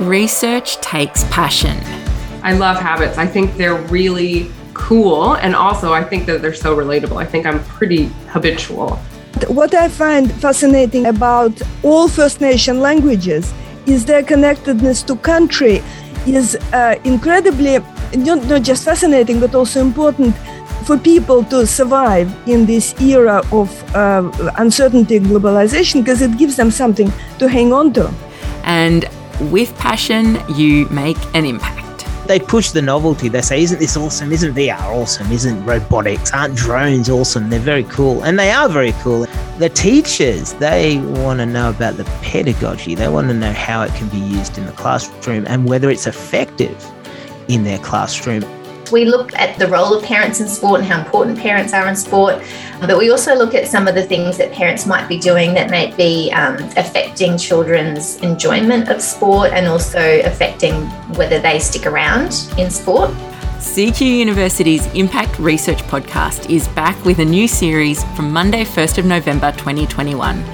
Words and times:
research 0.00 0.76
takes 0.80 1.24
passion. 1.24 1.76
I 2.42 2.52
love 2.52 2.78
habits. 2.78 3.18
I 3.18 3.26
think 3.26 3.56
they're 3.56 3.82
really 3.82 4.50
cool. 4.74 5.34
And 5.34 5.54
also, 5.54 5.92
I 5.92 6.02
think 6.04 6.26
that 6.26 6.40
they're 6.40 6.54
so 6.54 6.76
relatable. 6.76 7.16
I 7.16 7.24
think 7.24 7.46
I'm 7.46 7.62
pretty 7.64 8.06
habitual. 8.28 8.96
What 9.48 9.74
I 9.74 9.88
find 9.88 10.32
fascinating 10.32 11.06
about 11.06 11.52
all 11.82 12.08
First 12.08 12.40
Nation 12.40 12.80
languages 12.80 13.52
is 13.86 14.04
their 14.04 14.22
connectedness 14.22 15.02
to 15.04 15.16
country 15.16 15.82
is 16.26 16.56
uh, 16.72 16.96
incredibly 17.04 17.78
not, 18.14 18.44
not 18.46 18.62
just 18.62 18.84
fascinating 18.84 19.40
but 19.40 19.54
also 19.54 19.80
important 19.80 20.34
for 20.84 20.98
people 20.98 21.44
to 21.44 21.66
survive 21.66 22.34
in 22.48 22.66
this 22.66 22.98
era 23.00 23.42
of 23.52 23.68
uh, 23.94 24.30
uncertainty 24.56 25.16
and 25.16 25.26
globalization 25.26 26.02
because 26.02 26.22
it 26.22 26.36
gives 26.38 26.56
them 26.56 26.70
something 26.70 27.12
to 27.38 27.48
hang 27.48 27.72
on 27.72 27.92
to. 27.92 28.12
And 28.64 29.08
with 29.40 29.74
passion, 29.76 30.38
you 30.54 30.86
make 30.90 31.16
an 31.34 31.44
impact. 31.44 32.06
They 32.26 32.38
push 32.38 32.72
the 32.72 32.82
novelty. 32.82 33.28
They 33.28 33.40
say, 33.40 33.62
Isn't 33.62 33.78
this 33.78 33.96
awesome? 33.96 34.32
Isn't 34.32 34.54
VR 34.54 34.80
awesome? 34.80 35.32
Isn't 35.32 35.64
robotics? 35.64 36.30
Aren't 36.32 36.56
drones 36.56 37.08
awesome? 37.08 37.48
They're 37.48 37.58
very 37.58 37.84
cool. 37.84 38.22
And 38.22 38.38
they 38.38 38.50
are 38.50 38.68
very 38.68 38.92
cool. 39.00 39.26
The 39.58 39.70
teachers, 39.70 40.52
they 40.54 40.98
want 40.98 41.40
to 41.40 41.46
know 41.46 41.70
about 41.70 41.96
the 41.96 42.04
pedagogy. 42.22 42.94
They 42.94 43.08
want 43.08 43.28
to 43.28 43.34
know 43.34 43.52
how 43.52 43.82
it 43.82 43.94
can 43.94 44.08
be 44.08 44.18
used 44.18 44.58
in 44.58 44.66
the 44.66 44.72
classroom 44.72 45.46
and 45.48 45.66
whether 45.66 45.88
it's 45.88 46.06
effective 46.06 46.84
in 47.48 47.64
their 47.64 47.78
classroom. 47.78 48.42
We 48.90 49.04
look 49.04 49.34
at 49.34 49.58
the 49.58 49.66
role 49.66 49.94
of 49.94 50.02
parents 50.04 50.40
in 50.40 50.48
sport 50.48 50.80
and 50.80 50.88
how 50.88 51.00
important 51.00 51.38
parents 51.38 51.72
are 51.72 51.86
in 51.88 51.96
sport, 51.96 52.42
but 52.80 52.96
we 52.96 53.10
also 53.10 53.34
look 53.34 53.54
at 53.54 53.68
some 53.68 53.88
of 53.88 53.94
the 53.94 54.02
things 54.02 54.38
that 54.38 54.52
parents 54.52 54.86
might 54.86 55.08
be 55.08 55.18
doing 55.18 55.54
that 55.54 55.70
may 55.70 55.94
be 55.96 56.30
um, 56.32 56.56
affecting 56.76 57.36
children's 57.36 58.16
enjoyment 58.18 58.88
of 58.88 59.02
sport 59.02 59.52
and 59.52 59.66
also 59.66 60.20
affecting 60.24 60.74
whether 61.16 61.38
they 61.38 61.58
stick 61.58 61.86
around 61.86 62.50
in 62.58 62.70
sport. 62.70 63.10
CQ 63.58 64.00
University's 64.00 64.86
Impact 64.94 65.36
Research 65.40 65.82
Podcast 65.82 66.48
is 66.48 66.68
back 66.68 66.96
with 67.04 67.18
a 67.18 67.24
new 67.24 67.48
series 67.48 68.04
from 68.14 68.32
Monday, 68.32 68.64
1st 68.64 68.98
of 68.98 69.04
November 69.04 69.50
2021. 69.52 70.44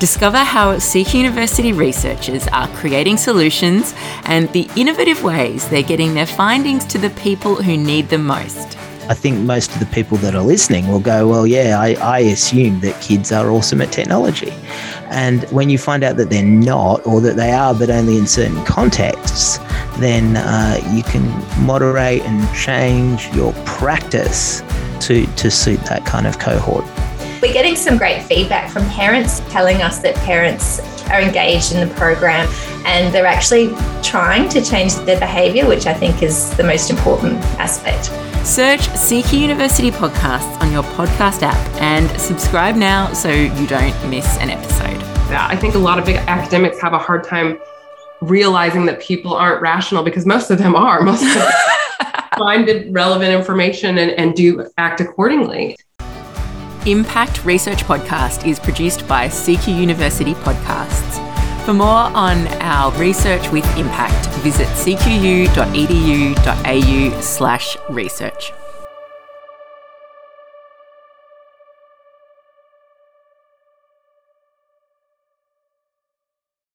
Discover 0.00 0.38
how 0.38 0.76
CQ 0.76 1.14
University 1.14 1.72
researchers 1.72 2.46
are 2.48 2.68
creating 2.68 3.16
solutions 3.16 3.94
and 4.26 4.48
the 4.52 4.70
innovative 4.76 5.24
ways 5.24 5.68
they're 5.68 5.82
getting 5.82 6.14
their 6.14 6.24
findings 6.24 6.84
to 6.84 6.98
the 6.98 7.10
people 7.10 7.56
who 7.56 7.76
need 7.76 8.08
them 8.08 8.24
most. 8.24 8.78
I 9.08 9.14
think 9.14 9.40
most 9.40 9.72
of 9.72 9.80
the 9.80 9.86
people 9.86 10.16
that 10.18 10.36
are 10.36 10.42
listening 10.42 10.86
will 10.86 11.00
go, 11.00 11.26
Well, 11.26 11.48
yeah, 11.48 11.80
I, 11.80 11.94
I 11.94 12.18
assume 12.20 12.78
that 12.80 13.00
kids 13.02 13.32
are 13.32 13.50
awesome 13.50 13.80
at 13.80 13.90
technology. 13.90 14.52
And 15.10 15.42
when 15.50 15.68
you 15.68 15.78
find 15.78 16.04
out 16.04 16.16
that 16.18 16.30
they're 16.30 16.44
not, 16.44 17.04
or 17.04 17.20
that 17.20 17.34
they 17.34 17.50
are, 17.50 17.74
but 17.74 17.90
only 17.90 18.18
in 18.18 18.28
certain 18.28 18.64
contexts, 18.64 19.58
then 19.98 20.36
uh, 20.36 20.78
you 20.92 21.02
can 21.02 21.26
moderate 21.66 22.22
and 22.22 22.56
change 22.56 23.26
your 23.34 23.52
practice 23.64 24.60
to, 25.00 25.26
to 25.34 25.50
suit 25.50 25.80
that 25.86 26.06
kind 26.06 26.28
of 26.28 26.38
cohort. 26.38 26.84
We're 27.40 27.52
getting 27.52 27.76
some 27.76 27.98
great 27.98 28.22
feedback 28.24 28.68
from 28.68 28.84
parents 28.88 29.38
telling 29.48 29.80
us 29.80 30.00
that 30.00 30.16
parents 30.16 30.80
are 31.08 31.20
engaged 31.20 31.72
in 31.72 31.88
the 31.88 31.94
program 31.94 32.48
and 32.84 33.14
they're 33.14 33.26
actually 33.26 33.68
trying 34.02 34.48
to 34.48 34.60
change 34.60 34.96
their 34.96 35.20
behaviour, 35.20 35.64
which 35.64 35.86
I 35.86 35.94
think 35.94 36.20
is 36.20 36.50
the 36.56 36.64
most 36.64 36.90
important 36.90 37.36
aspect. 37.60 38.06
Search 38.44 38.80
CQ 38.88 39.38
University 39.38 39.92
podcasts 39.92 40.60
on 40.60 40.72
your 40.72 40.82
podcast 40.82 41.42
app 41.42 41.56
and 41.80 42.10
subscribe 42.20 42.74
now 42.74 43.12
so 43.12 43.30
you 43.30 43.66
don't 43.68 43.94
miss 44.10 44.36
an 44.38 44.50
episode. 44.50 45.00
Yeah, 45.30 45.46
I 45.48 45.54
think 45.54 45.76
a 45.76 45.78
lot 45.78 46.00
of 46.00 46.04
big 46.04 46.16
academics 46.16 46.80
have 46.80 46.92
a 46.92 46.98
hard 46.98 47.22
time 47.22 47.60
realizing 48.20 48.84
that 48.86 49.00
people 49.00 49.32
aren't 49.32 49.62
rational 49.62 50.02
because 50.02 50.26
most 50.26 50.50
of 50.50 50.58
them 50.58 50.74
are. 50.74 51.02
Most 51.02 51.22
of 51.22 51.34
them 51.34 51.52
find 52.36 52.66
the 52.66 52.90
relevant 52.90 53.32
information 53.32 53.98
and, 53.98 54.10
and 54.10 54.34
do 54.34 54.68
act 54.76 55.00
accordingly. 55.00 55.76
Impact 56.86 57.44
Research 57.44 57.84
Podcast 57.84 58.46
is 58.46 58.58
produced 58.58 59.06
by 59.06 59.28
CQ 59.28 59.78
University 59.78 60.34
Podcasts. 60.34 61.24
For 61.64 61.74
more 61.74 61.86
on 61.86 62.46
our 62.62 62.92
research 62.98 63.50
with 63.50 63.64
impact, 63.76 64.28
visit 64.42 64.66
cqu.edu.au 64.68 65.50
slash 67.20 67.76
research. 67.90 68.52